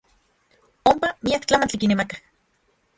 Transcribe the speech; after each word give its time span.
Onpa 0.93 1.13
miak 1.29 1.47
tlamantli 1.47 1.85
kinemakaj. 1.87 2.27